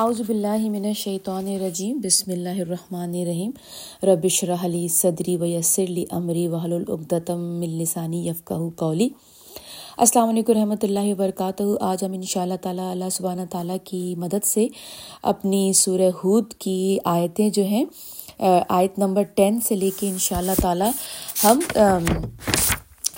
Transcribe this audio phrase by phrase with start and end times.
[0.00, 3.50] اعوذ باللہ من الشیطان الرجیم، بسم اللہ الرحمن الرحیم.
[4.06, 9.08] ربش رحلی صدری ویسر لی امری وحل العقدم من لسانی یفقہ قولی.
[9.98, 11.62] السلام علیکم رحمۃ اللہ وبرکاتہ.
[11.80, 14.66] آج ہم ان شاء اللہ تعالیٰ اللہ سبحانہ تعالیٰ کی مدد سے
[15.32, 17.84] اپنی سورہ ہود کی آیتیں جو ہیں،
[18.68, 20.90] آیت نمبر ٹین سے لے کے ان شاء اللہ تعالیٰ
[21.44, 21.60] ہم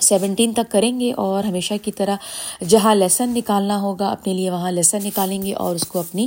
[0.01, 2.17] سیونٹین تک کریں گے اور ہمیشہ کی طرح
[2.69, 6.27] جہاں لیسن نکالنا ہوگا، اپنے لیے وہاں لیسن نکالیں گے اور اس کو اپنی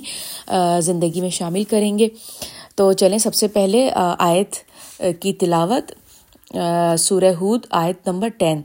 [0.86, 2.08] زندگی میں شامل کریں گے۔
[2.76, 4.56] تو چلیں سب سے پہلے آیت
[5.22, 5.92] کی تلاوت
[7.00, 8.62] سورہ ہود، آیت نمبر ٹین۔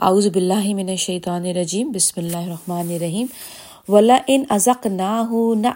[0.00, 3.26] اعوذ باللہ من الشیطان الرجیم، بسم اللہ الرحمن الرحیم۔
[3.88, 5.68] ولا ان ازق نہ ہو نہ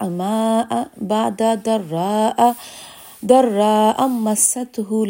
[3.25, 5.05] بعد درا درا ام مست ہو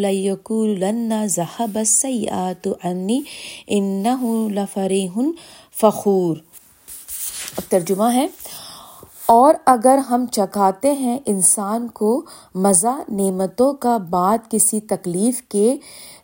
[0.66, 3.20] لن ذہب سیات عنی
[3.66, 4.05] ان
[5.80, 6.36] فخور۔
[7.69, 8.27] ترجمہ ہے۔
[9.27, 12.22] اور اگر ہم چکھاتے ہیں انسان کو
[12.55, 15.77] مزہ، نعمتوں کا بعد کسی تکلیف کے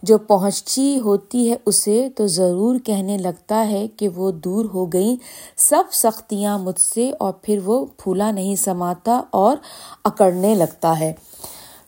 [0.02, 5.16] جو پہنچی ہوتی ہے اسے، تو ضرور کہنے لگتا ہے کہ وہ دور ہو گئیں۔
[5.56, 9.56] سب سختیاں مجھ سے اور پھر وہ پھولا نہیں سماتا اور
[10.04, 11.12] اکڑنے لگتا ہے۔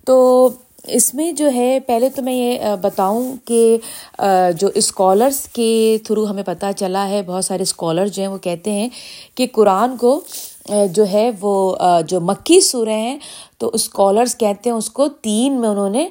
[0.06, 0.48] تو
[0.88, 3.76] اس میں جو ہے، پہلے تو میں یہ بتاؤں کہ
[4.58, 8.72] جو اسکالرس کے تھرو ہمیں پتہ چلا ہے، بہت سارے اسکالر جو ہیں وہ کہتے
[8.72, 8.88] ہیں
[9.34, 10.20] کہ قرآن کو
[10.94, 11.54] جو ہے وہ
[12.08, 13.16] جو مکی سورہ ہیں،
[13.58, 16.08] تو اسکالرس کہتے ہیں اس کو تین میں انہوں نے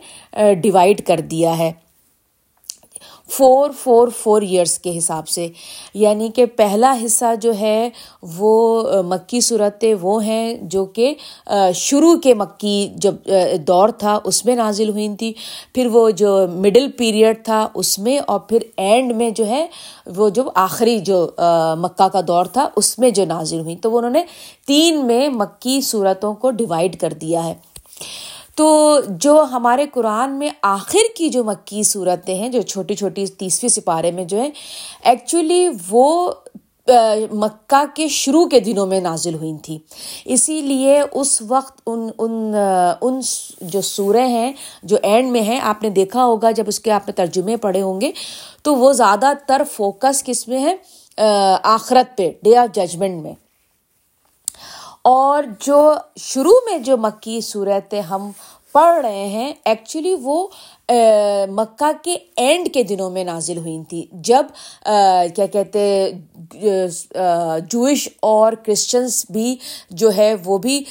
[0.62, 1.72] ڈیوائڈ کر دیا ہے۔
[3.42, 5.47] فور فور فور ایئرس کے حساب سے۔
[5.94, 7.89] یعنی کہ پہلا حصہ جو ہے
[8.22, 11.14] وہ مکی صورتیں وہ ہیں جو کہ
[11.75, 13.16] شروع کے مکی جب
[13.67, 15.34] دور تھا، اس میں نازل ہوئی تھی۔
[15.75, 19.67] پھر وہ جو مڈل پیریڈ تھا، اس میں اور پھر اینڈ میں جو ہے
[20.16, 21.30] وہ جو آخری جو
[21.78, 24.23] مکہ کا دور تھا، اس میں جو نازل ہوئی۔ تو وہ انہوں نے
[24.67, 27.53] تین میں مکی صورتوں کو ڈیوائڈ کر دیا ہے۔
[28.57, 33.69] تو جو ہمارے قرآن میں آخر کی جو مکی صورتیں ہیں، جو چھوٹی چھوٹی تیسویں
[33.69, 34.50] سپارے میں جو ہے
[35.03, 36.31] ایکچولی وہ
[37.31, 39.78] مکہ کے شروع کے دنوں میں نازل ہوئی تھی
[40.25, 42.53] اسی لیے اس وقت ان ان
[43.01, 43.19] ان
[43.62, 44.51] جو سورے ہیں،
[44.83, 47.81] جو اینڈ میں ہیں، آپ نے دیکھا ہوگا جب اس کے آپ نے ترجمے پڑھے
[47.81, 48.12] ہوں گے،
[48.63, 50.75] تو وہ زیادہ تر فوکس کس میں ہے؟
[51.63, 53.33] آخرت پہ ڈے آف ججمنٹ میں۔
[55.06, 58.29] اور جو شروع میں جو مکی صورتیں ہم
[58.73, 60.47] پڑھ رہے ہیں ایکچولی وہ
[61.50, 64.45] مکہ کے اینڈ کے دنوں میں نازل ہوئی تھی۔ جب
[65.35, 66.12] کیا کہتے
[67.72, 69.56] جوئش اور کرسچنس بھی
[69.89, 70.84] جو ہے، وہ بھی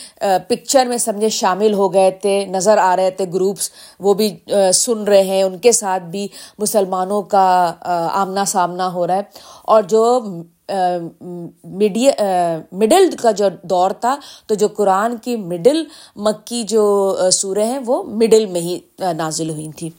[0.49, 4.35] پکچر میں سمجھے شامل ہو گئے تھے، نظر آ رہے تھے گروپس وہ بھی
[4.75, 6.27] سن رہے ہیں۔ ان کے ساتھ بھی
[6.59, 7.75] مسلمانوں کا
[8.13, 9.23] آمنا سامنا ہو رہا ہے۔
[9.65, 10.21] اور جو
[12.73, 14.15] مڈل کا جو دور تھا،
[14.47, 15.83] تو جو قرآن کی مڈل
[16.17, 16.85] مکی جو
[17.33, 18.79] سورہ ہیں، وہ مڈل میں ہی
[19.17, 19.91] نازل ہوئی تھیں۔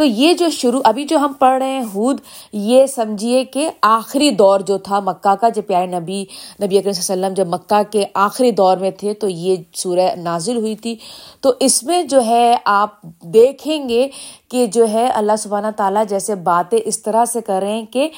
[0.00, 2.20] تو یہ جو شروع، ابھی جو ہم پڑھ رہے ہیں ہود،
[2.52, 6.24] یہ سمجھیے کہ آخری دور جو تھا مکہ کا، جب پیارے نبی
[6.62, 9.56] نبی اکرم صلی اللہ علیہ وسلم جب مکہ کے آخری دور میں تھے، تو یہ
[9.76, 10.94] سورہ نازل ہوئی تھی۔
[11.40, 13.02] تو اس میں جو ہے، آپ
[13.34, 14.08] دیکھیں گے
[14.50, 18.08] کہ جو ہے، اللہ سبحانہ تعالیٰ جیسے باتیں اس طرح سے کر رہے ہیں کہ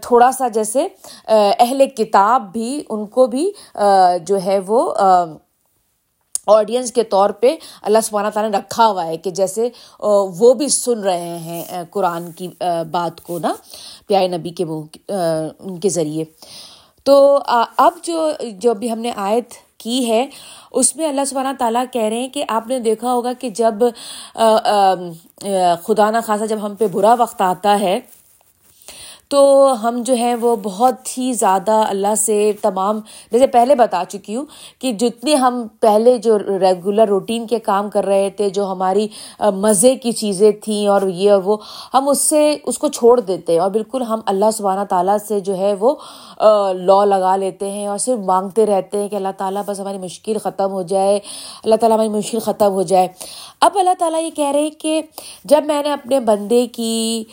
[0.00, 0.86] تھوڑا سا جیسے
[1.26, 3.50] اہل کتاب بھی، ان کو بھی
[4.26, 4.92] جو ہے وہ
[6.46, 9.68] آڈینس کے طور پہ اللہ سبحانہ تعالیٰ نے رکھا ہوا ہے کہ جیسے
[10.38, 12.48] وہ بھی سن رہے ہیں قرآن کی
[12.90, 13.52] بات کو نا،
[14.06, 16.24] پیارے نبی کے منہ ان کے ذریعے۔
[17.06, 17.38] تو
[17.76, 18.30] اب جو
[18.60, 20.26] جو بھی ہم نے آیت کی ہے،
[20.70, 23.74] اس میں اللہ سبحانہ تعالیٰ کہہ رہے ہیں کہ آپ نے دیکھا ہوگا کہ جب
[25.84, 27.98] خدا نہ خاصا جب ہم پہ برا وقت آتا ہے
[29.30, 33.00] تو ہم جو ہے وہ بہت ہی زیادہ اللہ سے تمام،
[33.32, 34.44] جیسے پہلے بتا چکی ہوں
[34.80, 39.06] کہ جتنے ہم پہلے جو ریگولر روٹین کے کام کر رہے تھے، جو ہماری
[39.54, 41.56] مزے کی چیزیں تھیں اور یہ اور وہ،
[41.94, 45.40] ہم اس سے، اس کو چھوڑ دیتے ہیں اور بالکل ہم اللہ سبحانہ تعالیٰ سے
[45.40, 45.94] جو ہے وہ
[46.76, 50.38] لا لگا لیتے ہیں اور صرف مانگتے رہتے ہیں کہ اللہ تعالیٰ بس ہماری مشکل
[50.38, 51.18] ختم ہو جائے،
[51.64, 53.08] اللہ تعالیٰ ہماری مشکل ختم ہو جائے۔
[53.60, 55.00] اب اللہ تعالیٰ یہ کہہ رہے ہیں کہ
[55.44, 57.24] جب میں نے اپنے بندے کی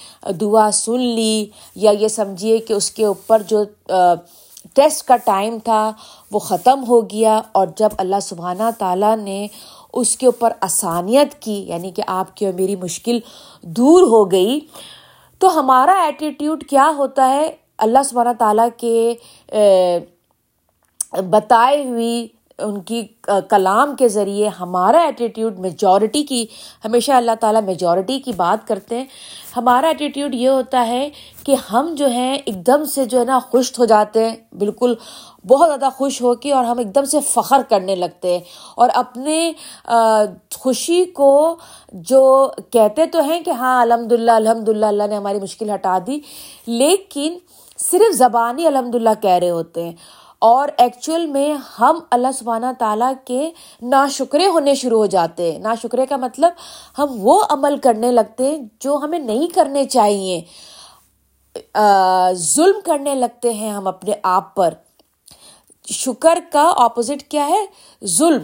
[0.41, 1.45] دعا سن لی
[1.83, 3.63] یا یہ سمجھیے کہ اس کے اوپر جو
[4.73, 5.91] ٹیسٹ کا ٹائم تھا
[6.31, 9.47] وہ ختم ہو گیا اور جب اللہ سبحانہ تعالیٰ نے
[9.93, 13.19] اس کے اوپر آسانیت کی یعنی کہ آپ کی اور میری مشکل
[13.77, 14.59] دور ہو گئی،
[15.41, 19.13] تو ہمارا ایٹیٹیوڈ کیا ہوتا ہے؟ اللہ سبحانہ تعالیٰ کے
[21.29, 22.27] بتائے ہوئی
[22.59, 23.01] ان کی
[23.49, 26.45] کلام کے ذریعے ہمارا ایٹیٹیوڈ میجورٹی کی،
[26.85, 29.05] ہمیشہ اللہ تعالیٰ میجورٹی کی بات کرتے ہیں۔
[29.55, 31.09] ہمارا ایٹیٹیوڈ یہ ہوتا ہے
[31.43, 34.93] کہ ہم جو ہیں ایک دم سے جو ہے نا خوش ہو جاتے ہیں، بالکل
[35.47, 38.39] بہت زیادہ خوش ہو کے اور ہم ایک دم سے فخر کرنے لگتے ہیں۔
[38.75, 39.51] اور اپنے
[40.59, 41.57] خوشی کو
[41.93, 42.23] جو
[42.71, 46.19] کہتے تو ہیں کہ ہاں الحمد للہ الحمد للہ اللہ نے ہماری مشکل ہٹا دی،
[46.67, 47.37] لیکن
[47.79, 49.93] صرف زبانی الحمد للہ کہہ رہے ہوتے ہیں۔
[50.43, 53.51] اور ایکچوئل میں ہم اللہ سبحانہ تعالیٰ کے
[53.81, 56.51] نا شکرے ہونے شروع ہو جاتے ہیں۔ نا شکرے کا مطلب
[56.97, 60.41] ہم وہ عمل کرنے لگتے ہیں جو ہمیں نہیں کرنے چاہیے۔
[62.33, 64.73] ظلم کرنے لگتے ہیں ہم اپنے آپ پر۔
[65.91, 67.65] شکر کا اپوزٹ کیا ہے؟
[68.05, 68.43] ظلم۔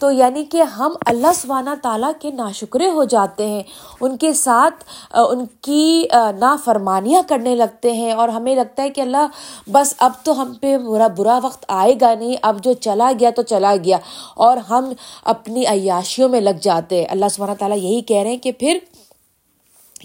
[0.00, 3.62] تو یعنی کہ ہم اللہ سبحانہ تعالیٰ کے ناشکرے ہو جاتے ہیں،
[4.00, 6.06] ان کے ساتھ ان کی
[6.38, 9.26] نافرمانیاں کرنے لگتے ہیں اور ہمیں لگتا ہے کہ اللہ،
[9.68, 13.30] بس اب تو ہم پہ برا برا وقت آئے گا نہیں، اب جو چلا گیا
[13.36, 13.98] تو چلا گیا
[14.36, 14.92] اور ہم
[15.24, 18.78] اپنی عیاشیوں میں لگ جاتے ہیں۔ اللہ سبحانہ تعالیٰ یہی کہہ رہے ہیں کہ پھر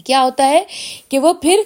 [0.04, 0.64] کیا ہوتا ہے
[1.08, 1.60] کہ وہ پھر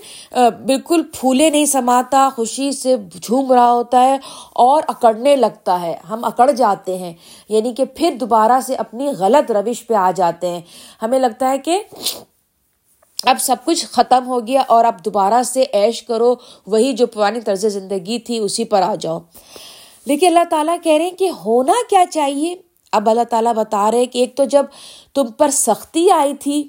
[0.67, 4.17] بالکل پھولے نہیں سماتا، خوشی سے جھوم رہا ہوتا ہے
[4.53, 7.13] اور اکڑنے لگتا ہے۔ ہم اکڑ جاتے ہیں
[7.49, 10.61] یعنی کہ پھر دوبارہ سے اپنی غلط روش پہ آ جاتے ہیں۔
[11.03, 11.83] ہمیں لگتا ہے کہ
[13.25, 16.35] اب سب کچھ ختم ہو گیا اور اب دوبارہ سے عیش کرو،
[16.67, 19.19] وہی جو پرانی طرز زندگی تھی، اسی پر آ جاؤ۔
[20.07, 22.55] لیکن اللہ تعالیٰ کہہ رہے ہیں کہ ہونا کیا چاہیے؟
[22.93, 24.65] اب اللہ تعالیٰ بتا رہے کہ ایک تو جب
[25.15, 26.69] تم پر سختی آئی تھی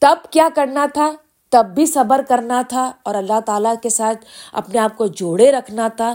[0.00, 1.12] تب کیا کرنا تھا؟
[1.50, 5.88] تب بھی صبر کرنا تھا اور اللہ تعالیٰ کے ساتھ اپنے آپ کو جوڑے رکھنا
[5.88, 6.14] تھا۔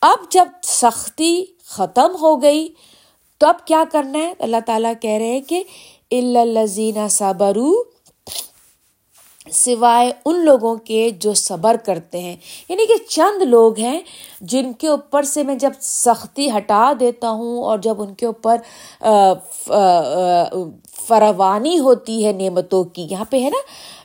[0.00, 2.68] اب جب سختی ختم ہو گئی
[3.38, 5.62] تو اب کیا کرنا ہے؟ اللہ تعالیٰ کہہ رہے ہیں کہ
[6.10, 7.93] الزین صبرو
[9.50, 12.36] سوائے ان لوگوں کے جو صبر کرتے ہیں۔
[12.68, 14.00] یعنی کہ چند لوگ ہیں
[14.40, 18.56] جن کے اوپر سے میں جب سختی ہٹا دیتا ہوں اور جب ان کے اوپر
[21.06, 23.58] فروانی ہوتی ہے نعمتوں کی، یہاں پہ ہے نا،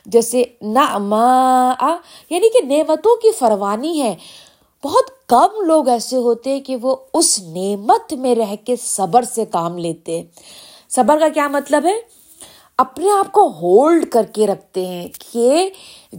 [0.06, 1.96] جیسے نا
[2.30, 4.14] یعنی کہ نعمتوں کی فروانی ہے
[4.84, 9.44] بہت کم لوگ ایسے ہوتے ہیں کہ وہ اس نعمت میں رہ کے صبر سے
[9.44, 10.24] کام لیتے ہیں۔
[10.88, 12.19] صبر کا کیا مطلب ہے؟
[12.80, 15.70] اپنے آپ کو ہولڈ کر کے رکھتے ہیں کہ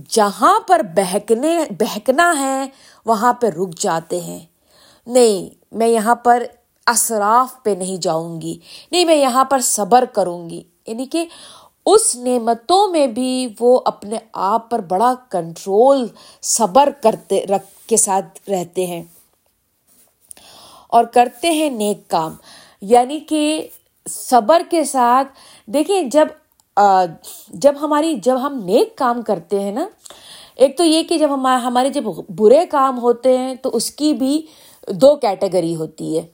[0.10, 2.70] جہاں پر بہکنے، بہکنا ہے،
[3.06, 4.40] وہاں پہ رک جاتے ہیں۔
[5.08, 6.44] نہیں، میں یہاں پر
[6.86, 8.60] اصراف پہ نہیں جاؤں گی۔
[8.92, 11.26] نہیں، میں یہاں پر صبر کروں گی۔ یعنی کہ
[11.86, 16.08] اس نعمتوں میں بھی وہ اپنے آپ پر بڑا کنٹرول
[16.42, 19.04] صبر کرتے، رکھ، کے ساتھ رہتے ہیں۔
[20.88, 22.36] اور کرتے ہیں نیک کام۔
[22.82, 23.68] یعنی کہ
[24.10, 25.28] صبر کے ساتھ،
[25.66, 26.28] دیکھیں جب
[27.54, 29.86] جب ہماری، جب ہم نیک کام کرتے ہیں نا،
[30.56, 31.34] ایک تو یہ کہ جب
[31.64, 32.04] ہمارے جب
[32.38, 34.42] برے کام ہوتے ہیں تو اس کی بھی
[34.88, 36.26] دو کیٹیگری ہوتی ہے۔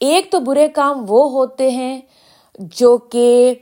[0.00, 2.00] ایک تو برے کام وہ ہوتے ہیں
[2.72, 3.54] جو کہ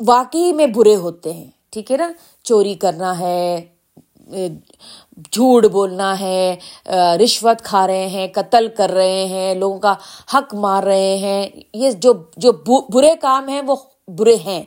[0.00, 2.10] واقعی میں برے ہوتے ہیں، ٹھیک ہے نا؟
[2.44, 3.64] چوری کرنا ہے
[5.32, 6.56] جھوٹ بولنا ہے
[7.22, 9.94] رشوت کھا رہے ہیں، قتل کر رہے ہیں، لوگوں کا
[10.34, 12.52] حق مار رہے ہیں، یہ جو جو
[12.92, 13.76] برے کام ہیں وہ
[14.08, 14.62] برے ہیں۔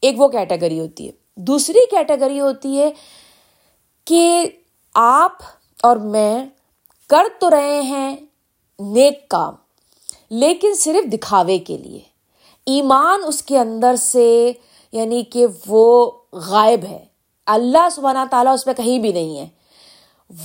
[0.00, 2.90] ایک وہ کیٹیگری ہوتی ہے۔ دوسری کیٹیگری ہوتی ہے
[4.04, 4.50] کہ
[4.94, 5.32] آپ
[5.82, 6.46] اور میں
[7.08, 8.16] کر تو رہے ہیں
[8.78, 9.54] نیک کام،
[10.30, 12.00] لیکن صرف دکھاوے کے لیے۔
[12.66, 14.52] ایمان اس کے اندر سے
[14.92, 17.04] یعنی کہ وہ غائب ہے۔
[17.46, 19.48] اللہ سبحانہ تعالیٰ اس میں کہیں بھی نہیں ہے۔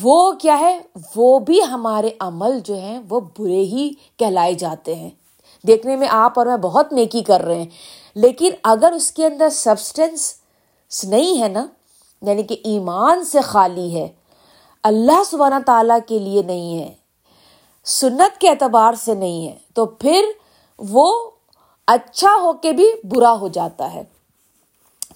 [0.02, 0.80] وہ کیا ہے؟
[1.16, 5.10] وہ بھی ہمارے عمل جو ہیں وہ برے ہی کہلائے جاتے ہیں۔
[5.68, 9.50] دیکھنے میں آپ اور میں بہت نیکی کر رہے ہیں۔ لیکن اگر اس کے اندر
[9.50, 10.34] سبسٹینس
[11.04, 11.66] نہیں ہے نا
[12.22, 14.08] یعنی کہ ایمان سے خالی ہے،
[14.84, 16.94] اللہ سبحانہ تعالیٰ کے لیے نہیں ہے،
[17.86, 20.26] سنت کے اعتبار سے نہیں ہے، تو پھر
[20.80, 21.08] وہ
[21.88, 24.04] اچھا ہو کے بھی برا ہو جاتا ہے۔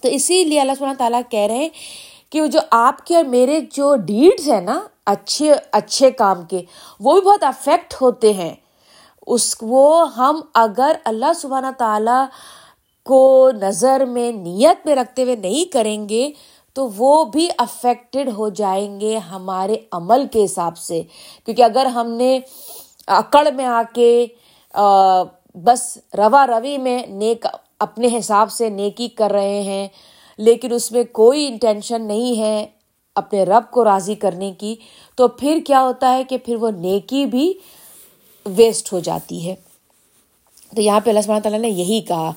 [0.01, 1.70] تو اسی لیے اللہ سبحانہ تعالیٰ کہہ رہے ہیں
[2.29, 6.62] کہ جو آپ کے اور میرے جو ڈیڈس ہیں نا، اچھے اچھے کام کے،
[7.00, 8.53] وہ بھی بہت افیکٹ ہوتے ہیں۔
[9.27, 12.25] اس، وہ ہم اگر اللہ سبحانہ تعالیٰ
[13.05, 16.29] کو نظر میں نیت میں رکھتے ہوئے نہیں کریں گے
[16.75, 21.01] تو وہ بھی افیکٹڈ ہو جائیں گے ہمارے عمل کے حساب سے۔
[21.46, 22.39] کیونکہ اگر ہم نے
[23.08, 24.25] اکڑ میں آ کے
[25.55, 27.46] بس روا روی میں نیک
[27.79, 29.88] اپنے حساب سے نیکی کر رہے ہیں،
[30.39, 32.65] لیکن اس میں کوئی انٹینشن نہیں ہے
[33.15, 34.75] اپنے رب کو راضی کرنے کی،
[35.17, 37.51] تو پھر کیا ہوتا ہے کہ پھر وہ نیکی بھی
[38.46, 39.55] ویسٹ ہو جاتی ہے۔
[40.75, 42.32] تو یہاں پہ اللہ سبحانہ تعالیٰ نے یہی کہا۔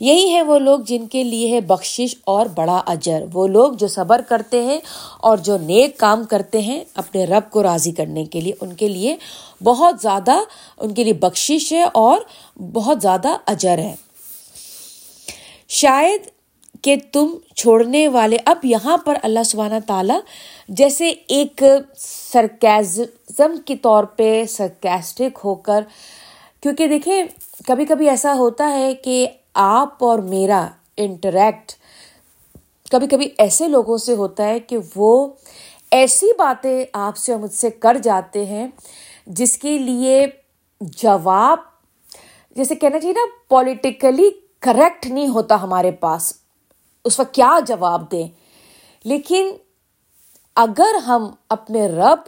[0.00, 3.88] یہی ہے وہ لوگ جن کے لیے ہے بخشش اور بڑا اجر۔ وہ لوگ جو
[3.88, 4.78] صبر کرتے ہیں
[5.20, 8.88] اور جو نیک کام کرتے ہیں اپنے رب کو راضی کرنے کے لیے، ان کے
[8.88, 9.16] لیے
[9.62, 10.32] بہت زیادہ،
[10.78, 12.20] ان کے لیے بخشش ہے اور
[12.72, 13.94] بہت زیادہ اجر ہے۔
[15.68, 16.20] شاید
[16.82, 20.20] کہ تم چھوڑنے والے، اب یہاں پر اللہ سبحانہ تعالیٰ
[20.68, 21.62] جیسے ایک
[22.32, 25.84] سرکیزم کے طور پہ سرکیسٹک ہو کر
[26.60, 27.22] کیونکہ دیکھیں
[27.66, 31.72] کبھی کبھی ایسا ہوتا ہے کہ آپ اور میرا انٹریکٹ
[32.90, 35.28] کبھی کبھی ایسے لوگوں سے ہوتا ہے کہ وہ
[35.90, 38.68] ایسی باتیں آپ سے اور مجھ سے کر جاتے ہیں
[39.26, 40.26] جس کے لیے
[40.80, 41.58] جواب،
[42.56, 46.32] جیسے کہنا چاہیے نا پولیٹیکلی کریکٹ نہیں ہوتا ہمارے پاس۔
[47.04, 48.28] اس وقت کیا جواب دیں؟
[49.04, 49.50] لیکن
[50.56, 52.18] اگر ہم اپنے رب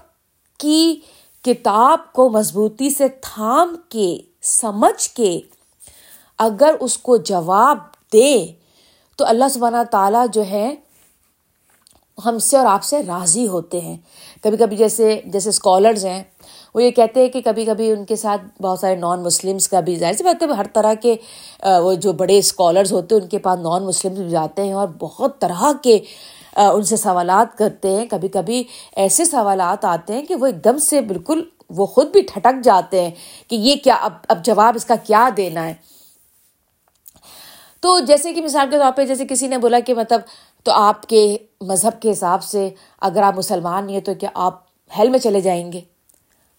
[0.58, 1.00] کی
[1.44, 5.38] کتاب کو مضبوطی سے تھام کے، سمجھ کے
[6.38, 7.78] اگر اس کو جواب
[8.12, 8.46] دے،
[9.18, 10.74] تو اللہ سبحانہ تعالیٰ جو ہے،
[12.24, 13.96] ہم سے اور آپ سے راضی ہوتے ہیں۔
[14.42, 16.22] کبھی کبھی جیسے جیسے اسکالرز ہیں،
[16.74, 19.80] وہ یہ کہتے ہیں کہ کبھی کبھی ان کے ساتھ بہت سارے نان مسلمس کا
[19.80, 21.14] بھی ظاہر سی بات ہے، ہر طرح کے
[21.82, 24.88] وہ جو بڑے اسکالرز ہوتے ہیں، ان کے پاس نان مسلم بھی جاتے ہیں اور
[24.98, 25.98] بہت طرح کے
[26.56, 28.62] ان سے سوالات کرتے ہیں، کبھی کبھی
[28.96, 33.02] ایسے سوالات آتے ہیں کہ وہ ایک دم سے بالکل وہ خود بھی ٹھٹک جاتے
[33.02, 33.10] ہیں
[33.48, 35.74] کہ یہ کیا، اب اب جواب اس کا کیا دینا ہے۔
[37.80, 40.20] تو جیسے کہ مثال کے طور پہ جیسے کسی نے بولا کہ مطلب
[40.66, 42.68] تو آپ کے مذہب کے حساب سے
[43.00, 44.60] اگر آپ مسلمان نہیں ہیں تو کیا آپ
[44.98, 45.80] ہیل میں چلے جائیں گے؟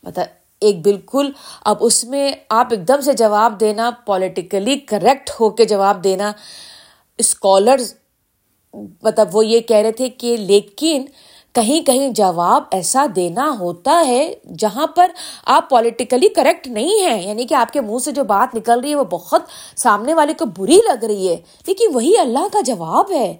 [0.03, 0.25] مطلب
[0.61, 1.31] ایک بالکل،
[1.65, 6.31] اب اس میں آپ ایک دم سے جواب دینا پولیٹیکلی کریکٹ ہو کے جواب دینا
[7.19, 7.93] اسکالرز
[9.03, 11.05] مطلب وہ یہ کہہ رہے تھے کہ لیکن
[11.51, 15.11] کہیں کہیں جواب ایسا دینا ہوتا ہے جہاں پر
[15.45, 18.89] آپ پولیٹیکلی کریکٹ نہیں ہیں۔ یعنی کہ آپ کے منہ سے جو بات نکل رہی
[18.89, 19.41] ہے وہ بہت
[19.77, 21.35] سامنے والے کو بری لگ رہی ہے۔
[21.67, 23.37] لیکن وہی اللہ کا جواب ہے۔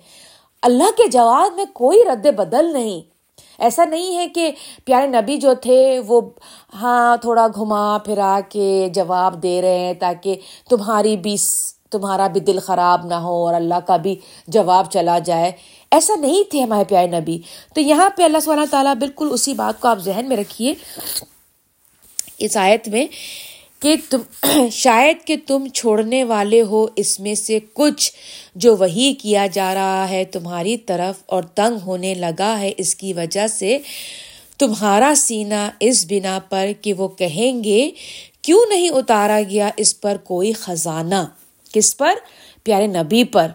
[0.62, 3.02] اللہ کے جواب میں کوئی رد بدل نہیں۔
[3.58, 4.52] ایسا نہیں ہے کہ
[4.86, 6.22] پیارے نبی جو تھے وہ
[6.82, 10.36] ہاں تھوڑا گھما پھرا کے جواب دے رہے ہیں تاکہ
[10.70, 11.36] تمہاری بھی
[11.94, 14.16] تمہارا بھی دل خراب نہ ہو اور اللہ کا بھی
[14.48, 15.52] جواب چلا جائے۔
[15.92, 17.38] ایسا نہیں تھے ہمارے پیارے نبی۔
[17.76, 20.74] تو یہاں پہ اللہ سبحانہ تعالیٰ بالکل اسی بات کو آپ ذہن میں رکھیے۔
[22.38, 23.06] اس آیت میں
[23.82, 24.22] کہ تم
[24.72, 28.12] شاید کہ تم چھوڑنے والے ہو اس میں سے کچھ
[28.56, 33.14] جو وہی کیا جا رہا ہے تمہاری طرف اور تنگ ہونے لگا ہے، اس کی
[33.14, 33.78] وجہ سے
[34.58, 37.90] تمہارا سینہ اس بنا پر کہ وہ کہیں گے،
[38.42, 41.22] کیوں نہیں اتارا گیا اس پر کوئی خزانہ؟
[41.74, 42.14] کس پر؟
[42.64, 43.48] پیارے نبی پر۔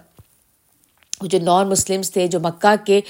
[1.23, 3.01] جو نان مسلمس تھے، جو مکہ کے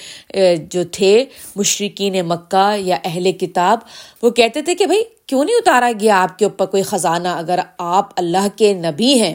[0.57, 1.25] جو تھے
[1.57, 3.79] مشرقین مکہ یا اہل کتاب،
[4.23, 7.59] وہ کہتے تھے کہ بھائی، کیوں نہیں اتارا گیا آپ کے اوپر کوئی خزانہ اگر
[7.79, 9.35] آپ اللہ کے نبی ہیں؟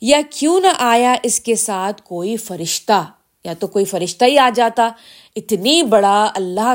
[0.00, 3.04] یا کیوں نہ آیا اس کے ساتھ کوئی فرشتہ؟
[3.44, 4.90] یا تو کوئی فرشتہ ہی آ جاتا۔
[5.36, 6.74] اتنی بڑا اللہ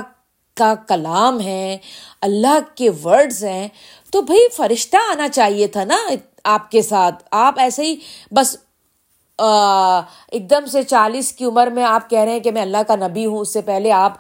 [0.53, 1.77] کا کلام ہے،
[2.21, 3.67] اللہ کے ورڈز ہیں۔
[4.11, 5.97] تو بھائی، فرشتہ آنا چاہیے تھا نا۔
[6.43, 7.95] آپ کے ساتھ۔ آپ ایسے ہی
[8.31, 8.55] بس
[9.39, 12.95] ایک دم سے چالیس کی عمر میں آپ کہہ رہے ہیں کہ میں اللہ کا
[12.95, 14.17] نبی ہوں، اس سے پہلے آپ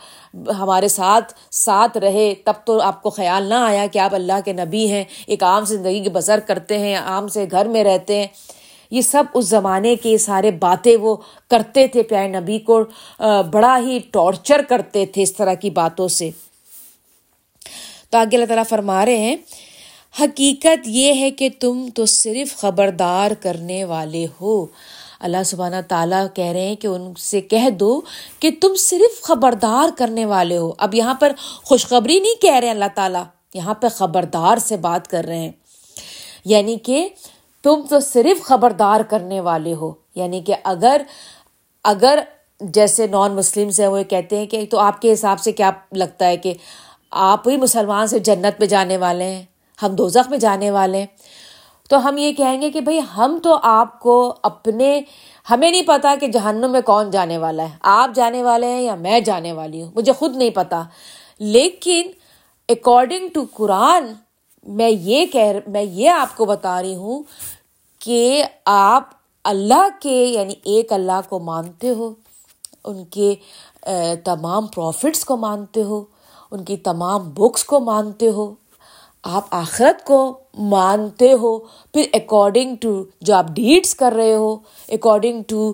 [0.59, 4.53] ہمارے ساتھ ساتھ رہے، تب تو آپ کو خیال نہ آیا کہ آپ اللہ کے
[4.53, 8.27] نبی ہیں، ایک عام زندگی کی بسر کرتے ہیں، عام سے گھر میں رہتے ہیں۔
[8.91, 11.15] یہ سب اس زمانے کے سارے باتیں وہ
[11.49, 12.83] کرتے تھے پیارے نبی کو
[13.51, 16.29] بڑا ہی ٹارچر کرتے تھے اس طرح کی باتوں سے۔
[18.09, 19.35] تو آگے اللہ تعالیٰ فرما رہے ہیں
[20.21, 24.65] حقیقت یہ ہے کہ تم تو صرف خبردار کرنے والے ہو۔
[25.19, 28.01] اللہ سبحانہ تعالیٰ کہہ رہے ہیں کہ ان سے کہہ دو
[28.39, 31.31] کہ تم صرف خبردار کرنے والے ہو۔ اب یہاں پر
[31.63, 35.51] خوشخبری نہیں کہہ رہے اللہ تعالیٰ، یہاں پہ خبردار سے بات کر رہے ہیں۔
[36.45, 37.09] یعنی کہ
[37.63, 41.01] تم تو صرف خبردار کرنے والے ہو۔ یعنی کہ اگر
[41.83, 42.19] اگر
[42.59, 46.27] جیسے نان مسلمس ہیں، وہ کہتے ہیں کہ تو آپ کے حساب سے کیا لگتا
[46.27, 46.53] ہے کہ
[47.11, 49.43] آپ ہی مسلمان سے جنت پہ جانے والے ہیں؟
[49.85, 51.05] ہم دوزخ میں جانے والے ہیں۔
[51.89, 55.01] تو ہم یہ کہیں گے کہ بھائی ہم تو آپ کو اپنے،
[55.49, 58.95] ہمیں نہیں پتا کہ جہنم میں کون جانے والا ہے۔ آپ جانے والے ہیں یا
[58.95, 60.83] میں جانے والی ہوں، مجھے خود نہیں پتا۔
[61.39, 62.01] لیکن
[62.69, 64.13] اکارڈنگ ٹو قرآن،
[64.63, 67.23] میں یہ کہہ میں یہ آپ کو بتا رہی ہوں
[67.99, 69.09] کہ آپ
[69.43, 72.13] اللہ کے یعنی ایک اللہ کو مانتے ہو،
[72.85, 73.35] ان کے
[74.23, 76.03] تمام پروفٹس کو مانتے ہو،
[76.51, 78.53] ان کی تمام بکس کو مانتے ہو۔
[79.23, 80.17] آپ آخرت کو
[80.69, 81.57] مانتے ہو،
[81.93, 84.55] پھر اکارڈنگ ٹو جو آپ ڈیڈس کر رہے ہو
[84.89, 85.71] اکارڈنگ ٹو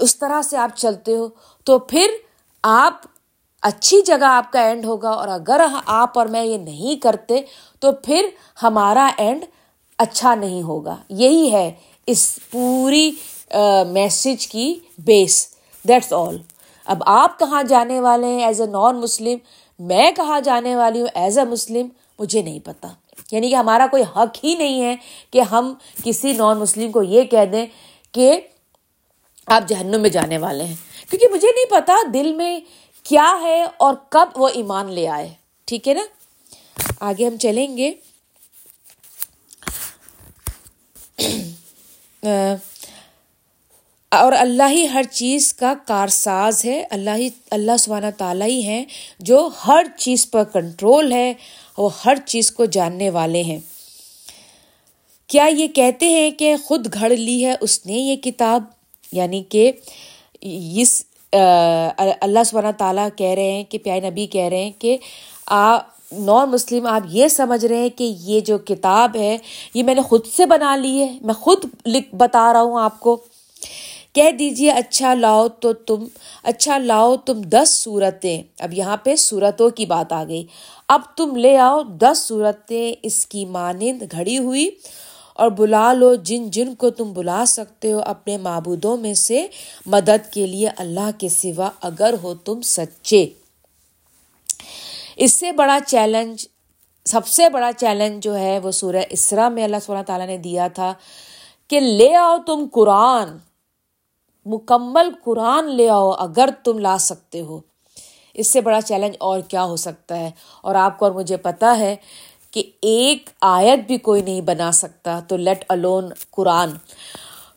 [0.00, 1.28] اس طرح سے آپ چلتے ہو،
[1.66, 2.06] تو پھر
[2.64, 3.06] آپ
[3.62, 7.40] اچھی جگہ آپ کا اینڈ ہوگا اور اگر آپ اور میں یہ نہیں کرتے،
[7.80, 8.28] تو پھر
[8.62, 9.44] ہمارا اینڈ
[9.98, 11.70] اچھا نہیں ہوگا۔ یہی ہے
[12.06, 13.10] اس پوری
[13.92, 15.46] میسج کی بیس
[15.84, 16.36] دیٹس آل
[16.86, 19.38] اب آپ کہاں جانے والے ہیں؟ ایز اے نان مسلم
[19.80, 22.88] میں کہاں جانے والی ہوں؟ ایز اے مسلم مجھے نہیں پتا۔
[23.32, 24.96] یعنی کہ ہمارا کوئی حق ہی نہیں ہے
[25.30, 27.66] کہ ہم کسی نان مسلم کو یہ کہہ دیں
[28.12, 28.40] کہ
[29.46, 30.74] آپ جہنم میں جانے والے ہیں۔
[31.10, 32.60] کیونکہ مجھے نہیں پتا دل میں
[33.02, 36.02] کیا ہے اور کب وہ ایمان لے آئے۔ ٹھیک ہے نا؟
[37.00, 37.92] آگے ہم چلیں گے۔
[44.10, 48.84] اور اللہ ہی ہر چیز کا کارساز ہے۔ اللہ ہی، اللہ سبحانہ تعالیٰ ہی ہیں
[49.18, 51.34] جو ہر چیز پر کنٹرول ہے۔
[51.78, 53.60] وہ ہر چیز کو جاننے والے ہیں۔
[55.26, 58.64] کیا یہ کہتے ہیں کہ خود گھڑ لی ہے اس نے یہ کتاب؟
[59.12, 59.72] یعنی کہ
[60.80, 61.02] اس
[62.20, 64.96] اللہ سبحانہ تعالیٰ کہہ رہے ہیں کہ پیارے نبی کہہ رہے ہیں کہ
[65.46, 65.78] آ،
[66.12, 69.38] نان مسلم، آپ یہ سمجھ رہے ہیں کہ یہ جو کتاب ہے،
[69.74, 73.00] یہ میں نے خود سے بنا لی ہے۔ میں خود لکھ، بتا رہا ہوں آپ
[73.00, 73.24] کو۔
[74.16, 76.04] کہہ دیجیے اچھا لاؤ تو تم
[76.42, 80.46] اچھا لاؤ تم دس صورتیں۔ اب یہاں پہ صورتوں کی بات آ گئی۔
[80.88, 84.70] اب تم لے آؤ دس صورتیں، اس کی مانند گھڑی ہوئی۔
[85.34, 89.46] اور بلا لو جن جن کو تم بلا سکتے ہو، اپنے معبودوں میں سے
[89.86, 93.26] مدد کے لیے اللہ کے سوا اگر ہو تم سچے۔
[95.16, 96.46] اس سے بڑا چیلنج،
[97.04, 100.68] سب سے بڑا چیلنج جو ہے، وہ سورہ اسرا میں اللہ صلی تعالیٰ نے دیا
[100.68, 100.94] تھا
[101.68, 103.28] کہ لے آؤ تم قرآن۔
[104.46, 107.60] مکمل قرآن لے آؤ اگر تم لا سکتے ہو۔
[108.34, 110.30] اس سے بڑا چیلنج اور کیا ہو سکتا ہے؟
[110.62, 111.96] اور آپ کو اور مجھے پتا ہے
[112.50, 116.70] کہ ایک آیت بھی کوئی نہیں بنا سکتا، تو لیٹ الون قرآن۔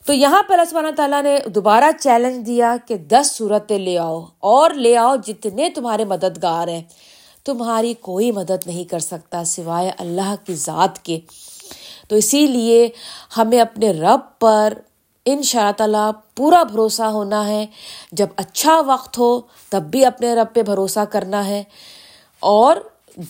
[0.06, 4.72] تو یہاں پر اللہ تعالیٰ نے دوبارہ چیلنج دیا کہ دس صورتیں لے آؤ، اور
[4.72, 6.84] لے آؤ جتنے تمہارے مددگار ہیں۔
[7.46, 11.20] تمہاری کوئی مدد نہیں کر سکتا سوائے اللہ کی ذات کے۔
[12.08, 12.90] تو اسی لیے
[13.38, 14.74] ہمیں اپنے رب پر
[15.32, 17.66] ان شاء تعالیٰ پورا بھروسہ ہونا ہے۔
[18.12, 21.64] جب اچھا وقت ہو، تب بھی اپنے رب پہ بھروسہ کرنا ہے۔
[22.40, 22.76] اور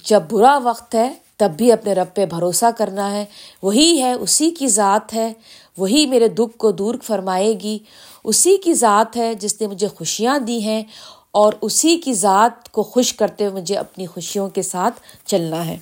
[0.03, 3.25] جب برا وقت ہے، تب بھی اپنے رب پہ بھروسہ کرنا ہے۔
[3.61, 5.33] وہی ہے، اسی کی ذات ہے۔
[5.77, 7.79] وہی میرے دکھ کو دور فرمائے گی۔
[8.23, 10.83] اسی کی ذات ہے جس نے مجھے خوشیاں دی ہیں۔
[11.31, 15.77] اور اسی کی ذات کو خوش کرتے ہوئے مجھے اپنی خوشیوں کے ساتھ چلنا ہے۔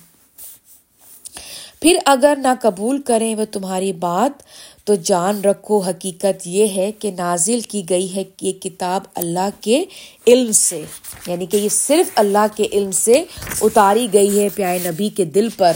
[1.82, 4.42] پھر اگر نہ قبول کریں وہ تمہاری بات
[4.88, 9.84] تو جان رکھو، حقیقت یہ ہے کہ نازل کی گئی ہے یہ کتاب اللہ کے
[10.26, 10.84] علم سے
[11.26, 13.24] یعنی کہ یہ صرف اللہ کے علم سے
[13.60, 15.72] اتاری گئی ہے پیائے نبی کے دل پر۔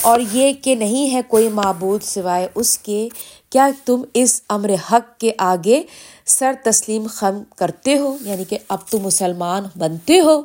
[0.00, 3.08] اور یہ کہ نہیں ہے کوئی معبود سوائے اس کے،
[3.50, 5.82] کیا تم اس امر حق کے آگے
[6.26, 10.42] سر تسلیم خم کرتے ہو؟ یعنی کہ اب تم مسلمان بنتے ہو۔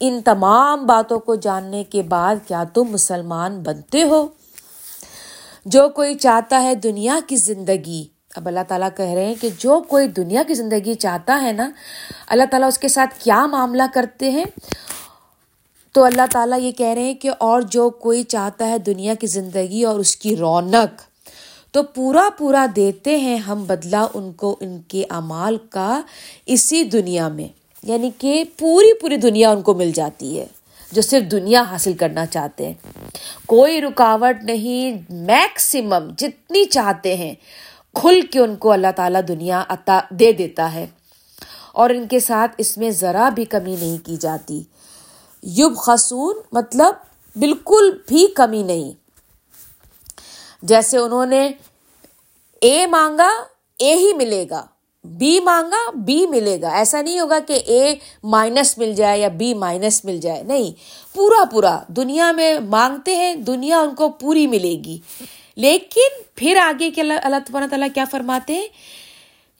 [0.00, 4.26] ان تمام باتوں کو جاننے کے بعد کیا تم مسلمان بنتے ہو؟
[5.64, 8.04] جو کوئی چاہتا ہے دنیا کی زندگی۔
[8.36, 11.70] اب اللہ تعالیٰ کہہ رہے ہیں کہ جو کوئی دنیا کی زندگی چاہتا ہے نا،
[12.26, 14.44] اللہ تعالیٰ اس کے ساتھ کیا معاملہ کرتے ہیں؟
[15.92, 19.26] تو اللہ تعالیٰ یہ کہہ رہے ہیں کہ اور جو کوئی چاہتا ہے دنیا کی
[19.26, 21.02] زندگی اور اس کی رونق۔
[21.72, 26.00] تو پورا پورا دیتے ہیں ہم بدلا ان کو ان کے اعمال کا
[26.46, 27.48] اسی دنیا میں۔
[27.82, 30.46] یعنی کہ پوری پوری دنیا ان کو مل جاتی ہے۔
[30.92, 32.74] جو صرف دنیا حاصل کرنا چاہتے ہیں۔
[33.46, 37.34] کوئی رکاوٹ نہیں میکسیمم جتنی چاہتے ہیں،
[37.94, 40.86] کھل کے ان کو اللہ تعالیٰ دنیا عطا دے دیتا ہے۔
[41.72, 44.62] اور ان کے ساتھ اس میں ذرا بھی کمی نہیں کی جاتی۔
[45.42, 46.94] یب خسون مطلب
[47.36, 48.92] بالکل بھی کمی نہیں۔
[50.62, 51.50] جیسے انہوں نے
[52.60, 53.28] اے مانگا،
[53.78, 54.66] اے ہی ملے گا۔
[55.04, 59.54] بی مانگا، بی ملے گا۔ ایسا نہیں ہوگا کہ اے مائنس مل جائے یا بی
[59.54, 60.70] مائنس مل جائے۔ نہیں،
[61.14, 64.98] پورا پورا دنیا میں مانگتے ہیں، دنیا ان کو پوری ملے گی۔
[65.56, 68.66] لیکن پھر آگے کے اللہ اللہ تعالیٰ کیا فرماتے ہیں؟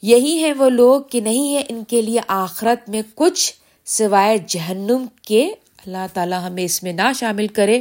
[0.02, 3.52] یہی ہے وہ لوگ کہ نہیں ہے ان کے لیے آخرت میں کچھ
[3.86, 5.52] سوائے جہنم کے۔
[5.86, 7.80] اللہ تعالیٰ ہمیں اس میں نہ شامل کرے۔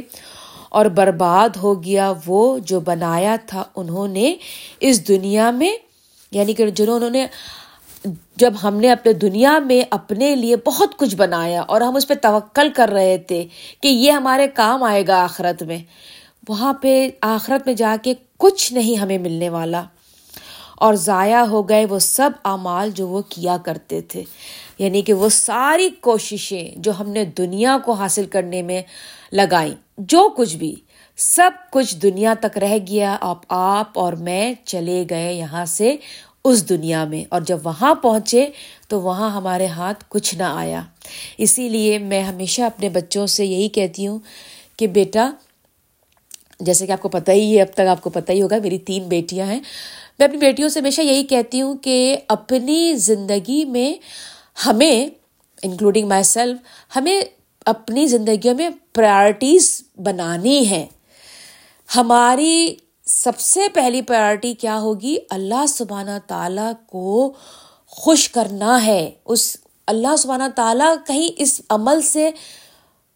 [0.68, 4.36] اور برباد ہو گیا وہ جو بنایا تھا انہوں نے
[4.80, 5.89] اس دنیا میں۔
[6.30, 7.26] یعنی کہ جنہوں نے
[8.36, 12.14] جب ہم نے اپنے دنیا میں اپنے لیے بہت کچھ بنایا اور ہم اس پہ
[12.14, 13.46] توکل کر رہے تھے
[13.82, 15.78] کہ یہ ہمارے کام آئے گا آخرت میں،
[16.48, 19.82] وہاں پہ آخرت میں جا کے کچھ نہیں ہمیں ملنے والا۔
[20.76, 24.22] اور ضائع ہو گئے وہ سب اعمال جو وہ کیا کرتے تھے۔
[24.78, 28.82] یعنی کہ وہ ساری کوششیں جو ہم نے دنیا کو حاصل کرنے میں
[29.32, 30.74] لگائیں، جو کچھ بھی۔
[31.22, 35.96] سب کچھ دنیا تک رہ گیا، اب آپ اور میں چلے گئے یہاں سے
[36.44, 38.46] اس دنیا میں۔ اور جب وہاں پہنچے
[38.88, 40.82] تو وہاں ہمارے ہاتھ کچھ نہ آیا۔
[41.38, 44.18] اسی لیے میں ہمیشہ اپنے بچوں سے یہی کہتی ہوں
[44.76, 45.30] کہ بیٹا،
[46.60, 48.78] جیسے کہ آپ کو پتہ ہی ہے، اب تک آپ کو پتہ ہی ہوگا، میری
[48.78, 49.60] تین بیٹیاں ہیں۔
[50.18, 53.94] میں اپنی بیٹیوں سے ہمیشہ یہی کہتی ہوں کہ اپنی زندگی میں
[54.66, 55.06] ہمیں
[55.62, 56.58] انکلوڈنگ مائی سیلف
[56.96, 57.22] ہمیں
[57.66, 60.86] اپنی زندگیوں میں پرائرٹیز بنانی ہے
[61.96, 62.74] ہماری
[63.04, 67.32] سب سے پہلی پرائرٹی کیا ہوگی؟ اللہ سبحانہ تعالیٰ کو
[67.86, 72.30] خوش کرنا ہے۔ اس اللہ سبحانہ تعالیٰ کہیں اس عمل سے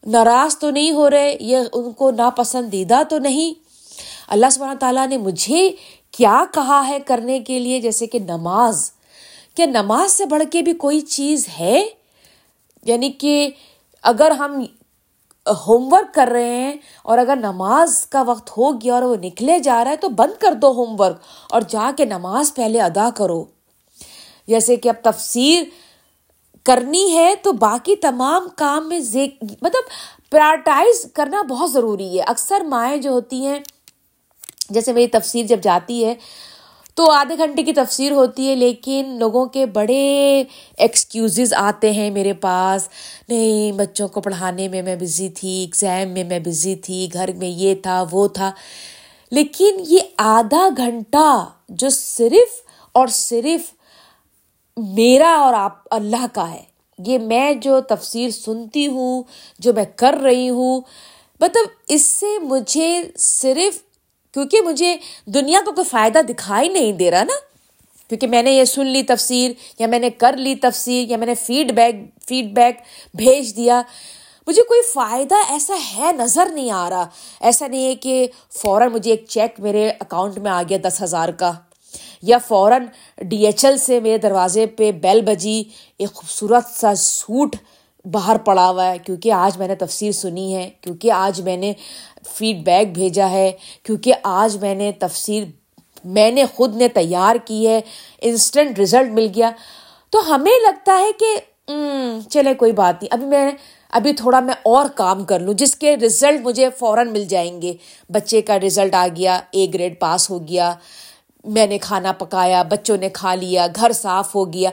[0.06, 3.60] ناراض تو نہیں ہو رہے یہ ان کو ناپسندیدہ تو نہیں۔
[4.28, 5.70] اللہ سبحانہ تعالیٰ نے مجھے
[6.10, 8.90] کیا کہا ہے کرنے کے لیے؟ جیسے کہ نماز۔
[9.54, 11.86] کیا نماز سے بڑھ کے بھی کوئی چیز ہے؟
[12.84, 13.50] یعنی کہ
[14.02, 14.64] اگر ہم
[15.50, 19.58] ہوم ورک کر رہے ہیں اور اگر نماز کا وقت ہو گیا اور وہ نکلے
[19.58, 21.16] جا رہا ہے تو بند کر دو ہوم ورک
[21.50, 23.44] اور جا کے نماز پہلے ادا کرو۔
[24.46, 25.62] جیسے کہ اب تفسیر
[26.64, 29.00] کرنی ہے تو باقی تمام کام میں
[29.42, 29.82] مطلب
[30.30, 33.60] پرائرٹائز کرنا بہت ضروری ہے۔ اکثر مائیں جو ہوتی ہیں،
[34.70, 36.14] جیسے میری تفسیر جب جاتی ہے
[36.94, 40.44] تو آدھے گھنٹے کی تفسیر ہوتی ہے، لیکن لوگوں کے بڑے
[40.76, 42.88] ایکسکیوزز آتے ہیں میرے پاس۔
[43.28, 47.48] نہیں، بچوں کو پڑھانے میں میں بزی تھی ایگزام میں میں بزی تھی، گھر میں
[47.48, 48.52] یہ تھا، وہ تھا۔
[49.30, 53.60] لیکن یہ آدھا گھنٹہ جو صرف اور صرف
[54.76, 56.62] میرا اور آپ، اللہ کا ہے،
[56.98, 59.22] یہ میں جو تفسیر سنتی ہوں،
[59.58, 60.80] جو میں کر رہی ہوں
[61.40, 63.93] مطلب اس سے مجھے صرف
[64.34, 67.32] کیونکہ مجھے دنیا کو کوئی فائدہ دکھائی نہیں دے رہا نا۔
[68.08, 71.26] کیونکہ میں نے یہ سن لی تفسیر یا میں نے کر لی تفسیر یا میں
[71.26, 71.94] نے فیڈ بیک
[72.28, 72.76] فیڈ بیک
[73.14, 73.82] بھیج دیا۔
[74.46, 77.06] مجھے کوئی فائدہ ایسا ہے نظر نہیں آ رہا۔
[77.40, 81.28] ایسا نہیں ہے کہ فوراً مجھے ایک چیک میرے اکاؤنٹ میں آ گیا دس ہزار
[81.28, 81.52] کا۔
[82.22, 82.86] یا فوراً
[83.18, 85.64] ڈی ایچ ایل سے میرے دروازے پہ بیل بجی۔
[85.98, 87.56] ایک خوبصورت سا سوٹ
[88.04, 91.72] باہر پڑا ہوا ہے، کیونکہ آج میں نے تفسیر سنی ہے، کیونکہ آج میں نے
[92.26, 93.50] فیڈ بیک بھیجا ہے،
[93.82, 95.44] کیونکہ آج میں نے تفسیر،
[96.04, 97.80] میں نے خود نے تیار کی ہے
[98.22, 99.50] انسٹنٹ رزلٹ مل گیا۔
[100.10, 101.70] تو ہمیں لگتا ہے کہ
[102.30, 103.50] چلے کوئی بات نہیں۔ ابھی میں،
[103.90, 107.72] ابھی تھوڑا میں اور کام کر لوں، جس کے رزلٹ مجھے فوراً مل جائیں گے۔
[108.08, 110.74] بچے کا رزلٹ آ گیا اے گریڈ پاس ہو گیا،
[111.44, 114.70] میں نے کھانا پکایا، بچوں نے کھا لیا، گھر صاف ہو گیا۔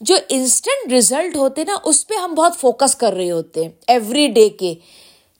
[0.00, 4.26] جو انسٹنٹ رزلٹ ہوتے نا، اس پہ ہم بہت فوکس کر رہے ہوتے ہیں ایوری
[4.26, 4.74] ڈے کے۔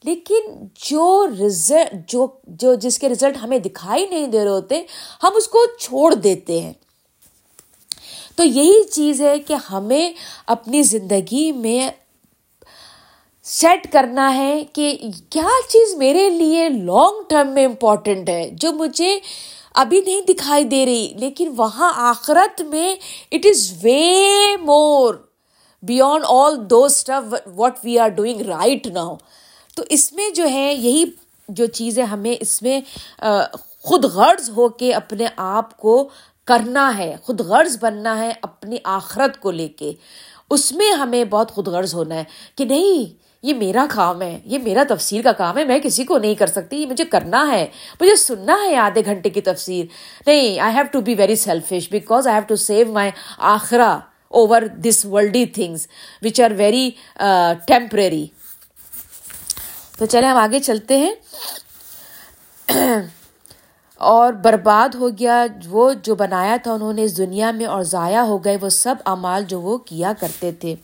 [0.03, 4.83] لیکن جو رزلٹ جو جو جس کے رزلٹ ہمیں دکھائی نہیں دے رہے ہوتے،
[5.23, 6.73] ہم اس کو چھوڑ دیتے ہیں۔
[8.35, 10.13] تو یہی چیز ہے کہ ہمیں
[10.47, 11.89] اپنی زندگی میں
[13.43, 14.97] سیٹ کرنا ہے کہ
[15.29, 19.19] کیا چیز میرے لیے لانگ ٹرم میں امپورٹنٹ ہے، جو مجھے
[19.75, 22.95] ابھی نہیں دکھائی دے رہی، لیکن وہاں آخرت میں
[23.31, 25.13] it is way more
[25.83, 29.15] beyond all the stuff what we are doing right now
[29.77, 31.03] تو اس میں جو ہے، یہی
[31.49, 32.79] جو چیزیں ہمیں اس میں
[33.83, 36.09] خود غرض ہو کے اپنے آپ کو
[36.47, 39.91] کرنا ہے، خود غرض بننا ہے اپنی آخرت کو لے کے۔
[40.49, 42.23] اس میں ہمیں بہت خود غرض ہونا ہے
[42.55, 46.17] کہ نہیں یہ میرا کام ہے، یہ میرا تفسیر کا کام ہے، میں کسی کو
[46.17, 47.67] نہیں کر سکتی، یہ مجھے کرنا ہے،
[48.01, 49.85] مجھے سننا ہے آدھے گھنٹے کی تفسیر۔
[50.27, 53.91] نہیں I have to be very selfish because I have to save my آخرا
[54.27, 55.87] over this worldly things
[56.21, 56.89] which are very
[57.67, 58.25] temporary
[59.97, 61.13] تو چلے ہم آگے چلتے ہیں۔
[64.01, 68.21] اور برباد ہو گیا وہ جو بنایا تھا انہوں نے اس دنیا میں اور ضائع
[68.21, 70.75] ہو گئے وہ سب اعمال جو وہ کیا کرتے تھے۔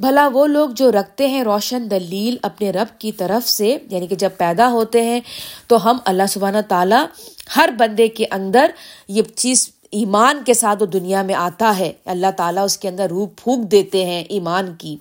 [0.00, 4.16] بھلا وہ لوگ جو رکھتے ہیں روشن دلیل اپنے رب کی طرف سے یعنی کہ
[4.16, 5.20] جب پیدا ہوتے ہیں،
[5.66, 7.06] تو ہم اللہ سبحانہ تعالیٰ
[7.56, 8.70] ہر بندے کے اندر
[9.08, 13.08] یہ چیز ایمان کے ساتھ وہ دنیا میں آتا ہے۔ اللہ تعالیٰ اس کے اندر
[13.08, 14.96] روح پھونک دیتے ہیں ایمان کی۔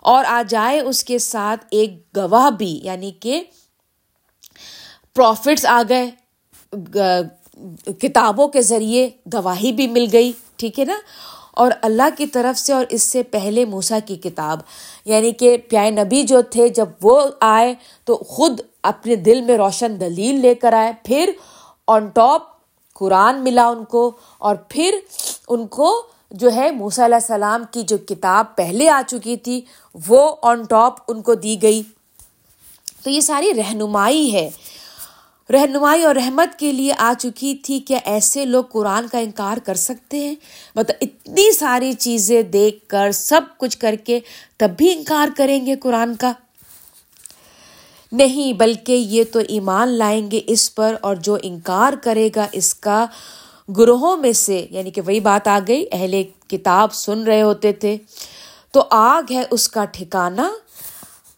[0.00, 3.42] اور آ جائے اس کے ساتھ ایک گواہ بھی یعنی کہ
[5.14, 6.10] پروفٹس آ گئے
[8.00, 10.96] کتابوں کے ذریعے گواہی بھی مل گئی، ٹھیک ہے نا؟
[11.54, 14.58] اور اللہ کی طرف سے اور اس سے پہلے موسا کی کتاب۔
[15.04, 20.00] یعنی کہ پیائے نبی جو تھے، جب وہ آئے تو خود اپنے دل میں روشن
[20.00, 21.30] دلیل لے کر آئے۔ پھر
[21.86, 22.42] آن ٹاپ
[22.94, 24.98] قرآن ملا ان کو اور پھر
[25.48, 29.60] ان کو جو ہے موسیٰ علیہ السلام کی جو کتاب پہلے آ چکی تھی،
[30.08, 31.82] وہ آن ٹاپ ان کو دی گئی۔
[33.04, 34.50] تو یہ ساری رہنمائی ہے۔
[35.52, 39.74] رہنمائی اور رحمت کے لیے آ چکی تھی کیا ایسے لوگ قرآن کا انکار کر
[39.74, 40.34] سکتے ہیں۔
[40.74, 44.20] مطلب اتنی ساری چیزیں دیکھ کر سب کچھ کر کے
[44.56, 46.32] تب بھی انکار کریں گے قرآن کا۔
[48.12, 52.74] نہیں، بلکہ یہ تو ایمان لائیں گے اس پر اور جو انکار کرے گا اس
[52.74, 53.06] کا
[53.76, 57.96] گروہوں میں سے یعنی کہ وہی بات آ گئی، اہل کتاب سن رہے ہوتے تھے۔
[58.70, 60.50] تو آگ ہے اس کا ٹھکانا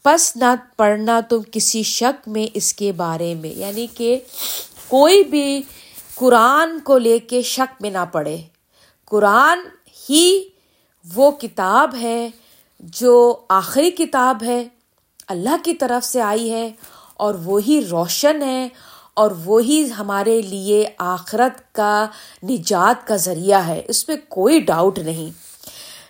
[0.06, 4.18] پس نہ پڑھنا تم کسی شک میں اس کے بارے میں۔ یعنی کہ
[4.88, 5.62] کوئی بھی
[6.14, 8.36] قرآن کو لے کے شک میں نہ پڑھے۔
[9.04, 9.58] قرآن
[10.10, 10.48] ہی
[11.14, 12.30] وہ کتاب ہے
[12.80, 14.68] جو آخری کتاب ہے،
[15.28, 16.70] اللہ کی طرف سے آئی ہے
[17.14, 18.68] اور وہی روشن ہے
[19.14, 22.06] اور وہی ہمارے لیے آخرت کا،
[22.42, 25.30] نجات کا ذریعہ ہے۔ اس میں کوئی ڈاؤٹ نہیں۔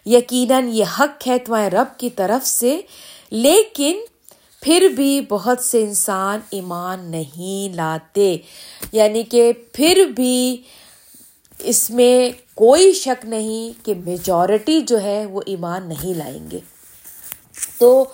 [0.09, 2.81] یقیناً یہ حق ہے تمہارے رب کی طرف سے
[3.31, 4.01] لیکن
[4.63, 8.37] پھر بھی بہت سے انسان ایمان نہیں لاتے۔
[8.93, 10.63] یعنی کہ پھر بھی
[11.59, 16.59] اس میں کوئی شک نہیں کہ میجورٹی جو ہے وہ ایمان نہیں لائیں گے۔
[17.79, 18.05] تو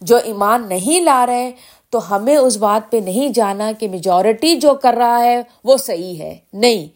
[0.00, 1.52] جو ایمان نہیں لا رہے
[1.90, 6.18] تو ہمیں اس بات پہ نہیں جانا کہ میجورٹی جو کر رہا ہے وہ صحیح
[6.18, 6.86] ہے۔ نہیں۔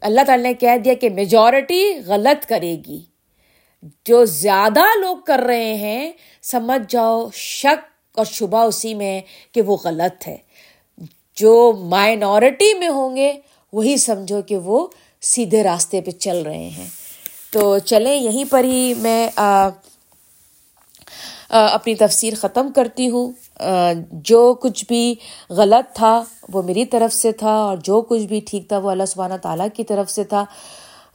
[0.00, 3.13] اللہ تعالی نے کہہ دیا کہ میجورٹی غلط کرے گی۔
[4.04, 9.20] جو زیادہ لوگ کر رہے ہیں سمجھ جاؤ شک اور شبہ اسی میں
[9.52, 10.36] کہ وہ غلط ہے۔
[11.36, 13.32] جو مائنورٹی میں ہوں گے
[13.72, 14.86] وہی سمجھو کہ وہ
[15.20, 16.88] سیدھے راستے پہ چل رہے ہیں۔
[17.50, 19.68] تو چلیں یہیں پر ہی میں آ, آ,
[21.48, 25.14] اپنی تفسیر ختم کرتی ہوں۔ آ, جو کچھ بھی
[25.50, 29.04] غلط تھا وہ میری طرف سے تھا اور جو کچھ بھی ٹھیک تھا وہ اللہ
[29.04, 30.44] سبحانہ تعالیٰ کی طرف سے تھا۔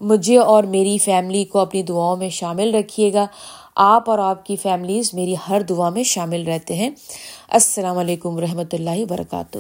[0.02, 3.28] مجھے اور میری فیملی کو اپنی دعاؤں میں شامل رکھیے گا۔
[3.76, 6.90] آپ اور آپ کی فیملیز میری ہر دعا میں شامل رہتے ہیں۔
[7.50, 9.58] السلام علیکم و رحمۃ اللہ وبرکاتہ۔